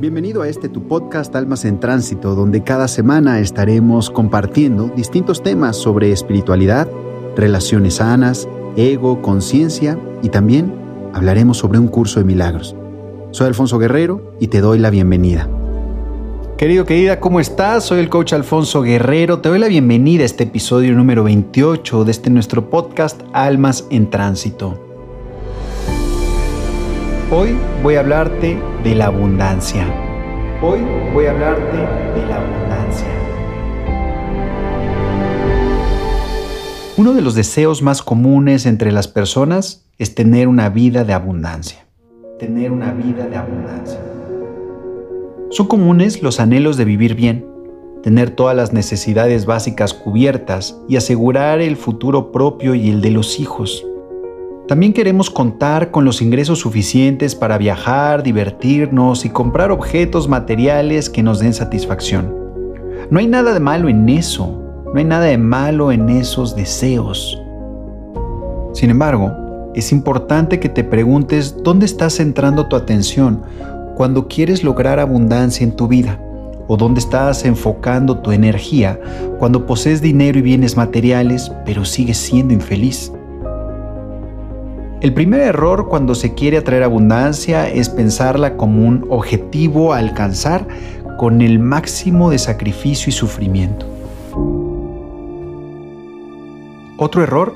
Bienvenido 0.00 0.42
a 0.42 0.48
este 0.48 0.68
tu 0.68 0.86
podcast 0.86 1.34
Almas 1.34 1.64
en 1.64 1.80
Tránsito, 1.80 2.36
donde 2.36 2.62
cada 2.62 2.86
semana 2.86 3.40
estaremos 3.40 4.10
compartiendo 4.10 4.92
distintos 4.94 5.42
temas 5.42 5.76
sobre 5.76 6.12
espiritualidad, 6.12 6.88
relaciones 7.34 7.94
sanas, 7.94 8.48
ego, 8.76 9.20
conciencia 9.22 9.98
y 10.22 10.28
también 10.28 10.72
hablaremos 11.12 11.58
sobre 11.58 11.80
un 11.80 11.88
curso 11.88 12.20
de 12.20 12.26
milagros. 12.26 12.76
Soy 13.32 13.48
Alfonso 13.48 13.80
Guerrero 13.80 14.34
y 14.38 14.46
te 14.46 14.60
doy 14.60 14.78
la 14.78 14.90
bienvenida. 14.90 15.48
Querido, 16.56 16.84
querida, 16.84 17.18
¿cómo 17.18 17.40
estás? 17.40 17.82
Soy 17.82 17.98
el 17.98 18.08
coach 18.08 18.34
Alfonso 18.34 18.82
Guerrero. 18.82 19.40
Te 19.40 19.48
doy 19.48 19.58
la 19.58 19.66
bienvenida 19.66 20.22
a 20.22 20.26
este 20.26 20.44
episodio 20.44 20.94
número 20.94 21.24
28 21.24 22.04
de 22.04 22.10
este 22.12 22.30
nuestro 22.30 22.70
podcast 22.70 23.20
Almas 23.32 23.84
en 23.90 24.10
Tránsito. 24.10 24.87
Hoy 27.30 27.58
voy 27.82 27.96
a 27.96 28.00
hablarte 28.00 28.58
de 28.82 28.94
la 28.94 29.08
abundancia. 29.08 29.86
Hoy 30.62 30.80
voy 31.12 31.26
a 31.26 31.32
hablarte 31.32 31.76
de 31.76 32.26
la 32.26 32.36
abundancia. 32.36 33.06
Uno 36.96 37.12
de 37.12 37.20
los 37.20 37.34
deseos 37.34 37.82
más 37.82 38.00
comunes 38.00 38.64
entre 38.64 38.92
las 38.92 39.08
personas 39.08 39.84
es 39.98 40.14
tener 40.14 40.48
una 40.48 40.70
vida 40.70 41.04
de 41.04 41.12
abundancia. 41.12 41.84
Tener 42.38 42.72
una 42.72 42.94
vida 42.94 43.26
de 43.26 43.36
abundancia. 43.36 44.00
Son 45.50 45.66
comunes 45.66 46.22
los 46.22 46.40
anhelos 46.40 46.78
de 46.78 46.86
vivir 46.86 47.14
bien, 47.14 47.44
tener 48.02 48.30
todas 48.30 48.56
las 48.56 48.72
necesidades 48.72 49.44
básicas 49.44 49.92
cubiertas 49.92 50.80
y 50.88 50.96
asegurar 50.96 51.60
el 51.60 51.76
futuro 51.76 52.32
propio 52.32 52.74
y 52.74 52.88
el 52.88 53.02
de 53.02 53.10
los 53.10 53.38
hijos. 53.38 53.84
También 54.68 54.92
queremos 54.92 55.30
contar 55.30 55.90
con 55.90 56.04
los 56.04 56.20
ingresos 56.20 56.58
suficientes 56.58 57.34
para 57.34 57.56
viajar, 57.56 58.22
divertirnos 58.22 59.24
y 59.24 59.30
comprar 59.30 59.70
objetos 59.70 60.28
materiales 60.28 61.08
que 61.08 61.22
nos 61.22 61.38
den 61.38 61.54
satisfacción. 61.54 62.34
No 63.10 63.18
hay 63.18 63.26
nada 63.26 63.54
de 63.54 63.60
malo 63.60 63.88
en 63.88 64.06
eso, 64.10 64.62
no 64.84 64.98
hay 64.98 65.06
nada 65.06 65.24
de 65.24 65.38
malo 65.38 65.90
en 65.90 66.10
esos 66.10 66.54
deseos. 66.54 67.42
Sin 68.74 68.90
embargo, 68.90 69.32
es 69.74 69.90
importante 69.90 70.60
que 70.60 70.68
te 70.68 70.84
preguntes 70.84 71.56
dónde 71.62 71.86
estás 71.86 72.16
centrando 72.16 72.66
tu 72.66 72.76
atención 72.76 73.42
cuando 73.96 74.28
quieres 74.28 74.62
lograr 74.62 75.00
abundancia 75.00 75.64
en 75.64 75.74
tu 75.74 75.88
vida 75.88 76.20
o 76.66 76.76
dónde 76.76 77.00
estás 77.00 77.46
enfocando 77.46 78.18
tu 78.18 78.32
energía 78.32 79.00
cuando 79.38 79.64
posees 79.64 80.02
dinero 80.02 80.38
y 80.38 80.42
bienes 80.42 80.76
materiales 80.76 81.50
pero 81.64 81.86
sigues 81.86 82.18
siendo 82.18 82.52
infeliz. 82.52 83.10
El 85.00 85.14
primer 85.14 85.42
error 85.42 85.86
cuando 85.88 86.16
se 86.16 86.34
quiere 86.34 86.58
atraer 86.58 86.82
abundancia 86.82 87.68
es 87.68 87.88
pensarla 87.88 88.56
como 88.56 88.84
un 88.84 89.06
objetivo 89.10 89.92
a 89.92 89.98
alcanzar 89.98 90.66
con 91.16 91.40
el 91.40 91.60
máximo 91.60 92.30
de 92.30 92.38
sacrificio 92.38 93.10
y 93.10 93.12
sufrimiento. 93.12 93.86
Otro 96.96 97.22
error 97.22 97.54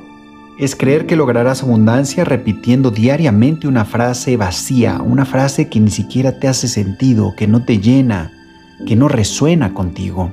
es 0.56 0.76
creer 0.76 1.06
que 1.06 1.16
lograrás 1.16 1.64
abundancia 1.64 2.24
repitiendo 2.24 2.92
diariamente 2.92 3.66
una 3.66 3.84
frase 3.84 4.36
vacía, 4.36 5.02
una 5.04 5.24
frase 5.24 5.68
que 5.68 5.80
ni 5.80 5.90
siquiera 5.90 6.38
te 6.38 6.46
hace 6.46 6.68
sentido, 6.68 7.34
que 7.36 7.48
no 7.48 7.64
te 7.64 7.78
llena, 7.78 8.30
que 8.86 8.94
no 8.94 9.08
resuena 9.08 9.74
contigo. 9.74 10.30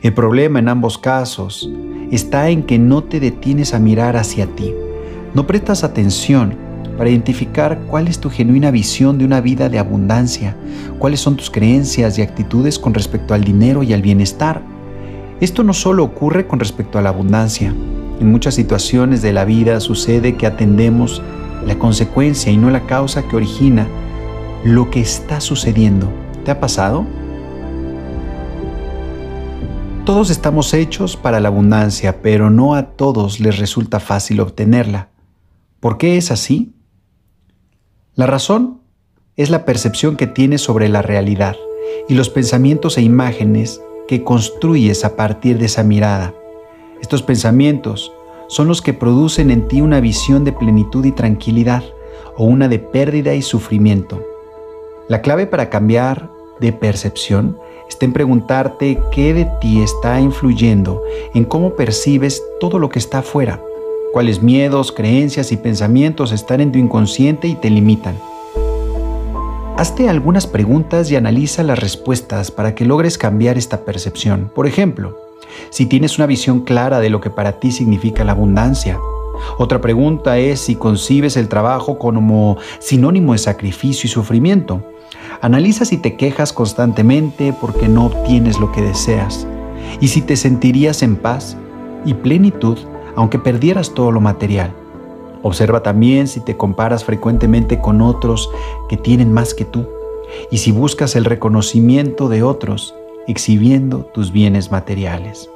El 0.00 0.14
problema 0.14 0.58
en 0.58 0.68
ambos 0.68 0.96
casos 0.96 1.70
está 2.10 2.48
en 2.48 2.62
que 2.62 2.78
no 2.78 3.04
te 3.04 3.20
detienes 3.20 3.74
a 3.74 3.78
mirar 3.78 4.16
hacia 4.16 4.46
ti 4.46 4.72
no 5.34 5.46
prestas 5.46 5.84
atención 5.84 6.56
para 6.96 7.10
identificar 7.10 7.80
cuál 7.90 8.06
es 8.06 8.20
tu 8.20 8.30
genuina 8.30 8.70
visión 8.70 9.18
de 9.18 9.24
una 9.24 9.40
vida 9.40 9.68
de 9.68 9.78
abundancia, 9.78 10.56
cuáles 10.98 11.20
son 11.20 11.36
tus 11.36 11.50
creencias 11.50 12.18
y 12.18 12.22
actitudes 12.22 12.78
con 12.78 12.94
respecto 12.94 13.34
al 13.34 13.42
dinero 13.42 13.82
y 13.82 13.92
al 13.92 14.02
bienestar. 14.02 14.62
Esto 15.40 15.64
no 15.64 15.72
solo 15.72 16.04
ocurre 16.04 16.46
con 16.46 16.60
respecto 16.60 16.98
a 16.98 17.02
la 17.02 17.08
abundancia. 17.08 17.74
En 18.20 18.30
muchas 18.30 18.54
situaciones 18.54 19.22
de 19.22 19.32
la 19.32 19.44
vida 19.44 19.80
sucede 19.80 20.36
que 20.36 20.46
atendemos 20.46 21.20
la 21.66 21.76
consecuencia 21.78 22.52
y 22.52 22.56
no 22.56 22.70
la 22.70 22.86
causa 22.86 23.22
que 23.22 23.36
origina 23.36 23.88
lo 24.64 24.90
que 24.90 25.00
está 25.00 25.40
sucediendo. 25.40 26.08
¿Te 26.44 26.52
ha 26.52 26.60
pasado? 26.60 27.04
Todos 30.04 30.30
estamos 30.30 30.74
hechos 30.74 31.16
para 31.16 31.40
la 31.40 31.48
abundancia, 31.48 32.22
pero 32.22 32.50
no 32.50 32.74
a 32.74 32.90
todos 32.90 33.40
les 33.40 33.58
resulta 33.58 33.98
fácil 34.00 34.40
obtenerla. 34.40 35.08
¿Por 35.84 35.98
qué 35.98 36.16
es 36.16 36.30
así? 36.30 36.72
La 38.14 38.24
razón 38.24 38.80
es 39.36 39.50
la 39.50 39.66
percepción 39.66 40.16
que 40.16 40.26
tienes 40.26 40.62
sobre 40.62 40.88
la 40.88 41.02
realidad 41.02 41.56
y 42.08 42.14
los 42.14 42.30
pensamientos 42.30 42.96
e 42.96 43.02
imágenes 43.02 43.82
que 44.08 44.24
construyes 44.24 45.04
a 45.04 45.14
partir 45.14 45.58
de 45.58 45.66
esa 45.66 45.82
mirada. 45.82 46.32
Estos 47.02 47.22
pensamientos 47.22 48.14
son 48.48 48.66
los 48.66 48.80
que 48.80 48.94
producen 48.94 49.50
en 49.50 49.68
ti 49.68 49.82
una 49.82 50.00
visión 50.00 50.42
de 50.42 50.52
plenitud 50.52 51.04
y 51.04 51.12
tranquilidad 51.12 51.84
o 52.38 52.44
una 52.44 52.68
de 52.68 52.78
pérdida 52.78 53.34
y 53.34 53.42
sufrimiento. 53.42 54.22
La 55.10 55.20
clave 55.20 55.46
para 55.46 55.68
cambiar 55.68 56.30
de 56.60 56.72
percepción 56.72 57.58
está 57.90 58.06
en 58.06 58.14
preguntarte 58.14 58.98
qué 59.12 59.34
de 59.34 59.46
ti 59.60 59.82
está 59.82 60.18
influyendo 60.18 61.02
en 61.34 61.44
cómo 61.44 61.74
percibes 61.74 62.42
todo 62.58 62.78
lo 62.78 62.88
que 62.88 63.00
está 63.00 63.18
afuera 63.18 63.60
cuáles 64.14 64.44
miedos, 64.44 64.92
creencias 64.92 65.50
y 65.50 65.56
pensamientos 65.56 66.30
están 66.30 66.60
en 66.60 66.70
tu 66.70 66.78
inconsciente 66.78 67.48
y 67.48 67.56
te 67.56 67.68
limitan. 67.68 68.16
Hazte 69.76 70.08
algunas 70.08 70.46
preguntas 70.46 71.10
y 71.10 71.16
analiza 71.16 71.64
las 71.64 71.80
respuestas 71.80 72.52
para 72.52 72.76
que 72.76 72.84
logres 72.84 73.18
cambiar 73.18 73.58
esta 73.58 73.84
percepción. 73.84 74.52
Por 74.54 74.68
ejemplo, 74.68 75.18
si 75.70 75.86
tienes 75.86 76.16
una 76.16 76.28
visión 76.28 76.60
clara 76.60 77.00
de 77.00 77.10
lo 77.10 77.20
que 77.20 77.28
para 77.28 77.58
ti 77.58 77.72
significa 77.72 78.22
la 78.22 78.30
abundancia. 78.30 79.00
Otra 79.58 79.80
pregunta 79.80 80.38
es 80.38 80.60
si 80.60 80.76
concibes 80.76 81.36
el 81.36 81.48
trabajo 81.48 81.98
como 81.98 82.56
sinónimo 82.78 83.32
de 83.32 83.38
sacrificio 83.38 84.06
y 84.06 84.12
sufrimiento. 84.12 84.80
Analiza 85.40 85.84
si 85.84 85.98
te 85.98 86.14
quejas 86.14 86.52
constantemente 86.52 87.52
porque 87.60 87.88
no 87.88 88.06
obtienes 88.06 88.60
lo 88.60 88.70
que 88.70 88.80
deseas 88.80 89.44
y 90.00 90.06
si 90.06 90.22
te 90.22 90.36
sentirías 90.36 91.02
en 91.02 91.16
paz 91.16 91.56
y 92.04 92.14
plenitud 92.14 92.78
aunque 93.16 93.38
perdieras 93.38 93.94
todo 93.94 94.10
lo 94.10 94.20
material. 94.20 94.72
Observa 95.42 95.82
también 95.82 96.26
si 96.26 96.40
te 96.40 96.56
comparas 96.56 97.04
frecuentemente 97.04 97.80
con 97.80 98.00
otros 98.00 98.50
que 98.88 98.96
tienen 98.96 99.32
más 99.32 99.54
que 99.54 99.64
tú 99.64 99.86
y 100.50 100.58
si 100.58 100.72
buscas 100.72 101.16
el 101.16 101.24
reconocimiento 101.24 102.28
de 102.28 102.42
otros 102.42 102.94
exhibiendo 103.26 104.06
tus 104.14 104.32
bienes 104.32 104.70
materiales. 104.70 105.50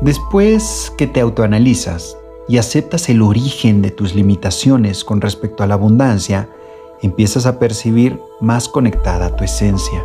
Después 0.00 0.92
que 0.98 1.06
te 1.06 1.20
autoanalizas 1.20 2.18
y 2.48 2.58
aceptas 2.58 3.08
el 3.08 3.22
origen 3.22 3.82
de 3.82 3.90
tus 3.90 4.14
limitaciones 4.14 5.04
con 5.04 5.20
respecto 5.20 5.62
a 5.62 5.66
la 5.66 5.74
abundancia, 5.74 6.48
empiezas 7.02 7.46
a 7.46 7.58
percibir 7.58 8.20
más 8.40 8.68
conectada 8.68 9.34
tu 9.36 9.44
esencia. 9.44 10.04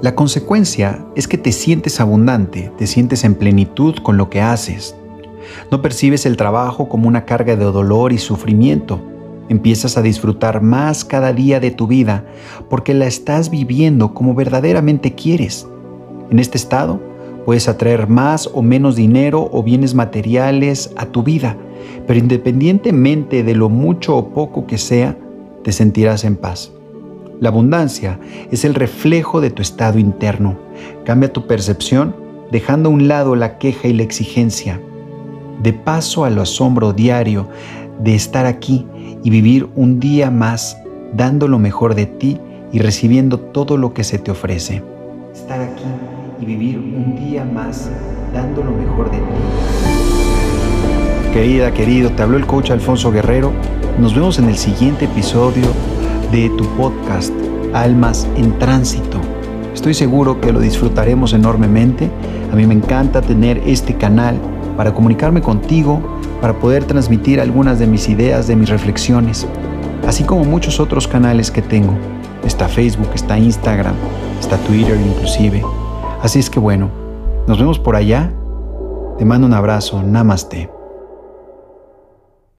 La 0.00 0.14
consecuencia 0.14 1.04
es 1.16 1.26
que 1.26 1.38
te 1.38 1.50
sientes 1.50 2.00
abundante, 2.00 2.70
te 2.78 2.86
sientes 2.86 3.24
en 3.24 3.34
plenitud 3.34 3.96
con 3.96 4.16
lo 4.16 4.30
que 4.30 4.40
haces. 4.40 4.94
No 5.72 5.82
percibes 5.82 6.24
el 6.24 6.36
trabajo 6.36 6.88
como 6.88 7.08
una 7.08 7.24
carga 7.24 7.56
de 7.56 7.64
dolor 7.64 8.12
y 8.12 8.18
sufrimiento. 8.18 9.00
Empiezas 9.48 9.98
a 9.98 10.02
disfrutar 10.02 10.62
más 10.62 11.04
cada 11.04 11.32
día 11.32 11.58
de 11.58 11.72
tu 11.72 11.88
vida 11.88 12.24
porque 12.70 12.94
la 12.94 13.08
estás 13.08 13.50
viviendo 13.50 14.14
como 14.14 14.36
verdaderamente 14.36 15.16
quieres. 15.16 15.66
En 16.30 16.38
este 16.38 16.58
estado 16.58 17.00
puedes 17.44 17.66
atraer 17.66 18.08
más 18.08 18.48
o 18.54 18.62
menos 18.62 18.94
dinero 18.94 19.50
o 19.50 19.64
bienes 19.64 19.94
materiales 19.94 20.92
a 20.96 21.06
tu 21.06 21.24
vida, 21.24 21.56
pero 22.06 22.20
independientemente 22.20 23.42
de 23.42 23.54
lo 23.56 23.68
mucho 23.68 24.16
o 24.16 24.28
poco 24.28 24.64
que 24.64 24.78
sea, 24.78 25.18
te 25.64 25.72
sentirás 25.72 26.22
en 26.22 26.36
paz. 26.36 26.70
La 27.40 27.50
abundancia 27.50 28.18
es 28.50 28.64
el 28.64 28.74
reflejo 28.74 29.40
de 29.40 29.50
tu 29.50 29.62
estado 29.62 30.00
interno. 30.00 30.58
Cambia 31.04 31.32
tu 31.32 31.46
percepción 31.46 32.16
dejando 32.50 32.88
a 32.88 32.92
un 32.92 33.06
lado 33.06 33.36
la 33.36 33.58
queja 33.58 33.86
y 33.86 33.92
la 33.92 34.02
exigencia. 34.02 34.80
De 35.62 35.72
paso 35.72 36.24
al 36.24 36.36
asombro 36.38 36.92
diario 36.92 37.48
de 38.00 38.16
estar 38.16 38.46
aquí 38.46 38.86
y 39.22 39.30
vivir 39.30 39.68
un 39.76 40.00
día 40.00 40.32
más 40.32 40.78
dando 41.14 41.46
lo 41.46 41.60
mejor 41.60 41.94
de 41.94 42.06
ti 42.06 42.40
y 42.72 42.80
recibiendo 42.80 43.38
todo 43.38 43.76
lo 43.76 43.94
que 43.94 44.02
se 44.02 44.18
te 44.18 44.32
ofrece. 44.32 44.82
Estar 45.32 45.60
aquí 45.60 45.84
y 46.40 46.44
vivir 46.44 46.78
un 46.78 47.14
día 47.14 47.44
más 47.44 47.88
dando 48.34 48.64
lo 48.64 48.72
mejor 48.72 49.12
de 49.12 49.18
ti. 49.18 49.24
Querida, 51.32 51.72
querido, 51.72 52.10
te 52.10 52.22
habló 52.22 52.36
el 52.36 52.46
coach 52.46 52.72
Alfonso 52.72 53.12
Guerrero. 53.12 53.52
Nos 54.00 54.14
vemos 54.14 54.40
en 54.40 54.46
el 54.46 54.56
siguiente 54.56 55.04
episodio 55.04 55.66
de 56.32 56.50
tu 56.50 56.64
podcast 56.76 57.32
Almas 57.72 58.26
en 58.36 58.58
Tránsito. 58.58 59.18
Estoy 59.72 59.94
seguro 59.94 60.40
que 60.40 60.52
lo 60.52 60.60
disfrutaremos 60.60 61.32
enormemente. 61.32 62.10
A 62.52 62.56
mí 62.56 62.66
me 62.66 62.74
encanta 62.74 63.22
tener 63.22 63.62
este 63.66 63.94
canal 63.94 64.38
para 64.76 64.92
comunicarme 64.92 65.40
contigo, 65.40 66.00
para 66.40 66.58
poder 66.58 66.84
transmitir 66.84 67.40
algunas 67.40 67.78
de 67.78 67.86
mis 67.86 68.08
ideas, 68.08 68.46
de 68.46 68.56
mis 68.56 68.68
reflexiones. 68.68 69.46
así 70.06 70.24
como 70.24 70.44
muchos 70.44 70.80
otros 70.80 71.06
canales 71.06 71.50
que 71.50 71.62
tengo. 71.62 71.92
Está 72.44 72.68
Facebook, 72.68 73.08
está 73.14 73.38
Instagram, 73.38 73.94
está 74.40 74.56
Twitter 74.58 74.98
inclusive. 75.00 75.62
Así 76.22 76.38
es 76.38 76.48
que 76.48 76.58
bueno, 76.60 76.90
nos 77.46 77.58
vemos 77.58 77.78
por 77.78 77.96
allá. 77.96 78.32
Te 79.18 79.24
mando 79.24 79.46
un 79.46 79.54
abrazo, 79.54 80.02
namaste. 80.02 80.77